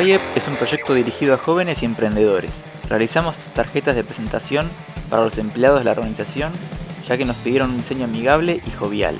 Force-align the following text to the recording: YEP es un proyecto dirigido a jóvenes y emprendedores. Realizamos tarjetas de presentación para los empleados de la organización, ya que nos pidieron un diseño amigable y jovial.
YEP 0.00 0.22
es 0.34 0.48
un 0.48 0.56
proyecto 0.56 0.94
dirigido 0.94 1.34
a 1.34 1.38
jóvenes 1.38 1.82
y 1.82 1.84
emprendedores. 1.84 2.64
Realizamos 2.88 3.36
tarjetas 3.36 3.94
de 3.94 4.04
presentación 4.04 4.70
para 5.10 5.22
los 5.22 5.36
empleados 5.36 5.80
de 5.80 5.84
la 5.84 5.90
organización, 5.90 6.52
ya 7.06 7.18
que 7.18 7.26
nos 7.26 7.36
pidieron 7.36 7.70
un 7.70 7.76
diseño 7.78 8.04
amigable 8.04 8.62
y 8.66 8.70
jovial. 8.70 9.16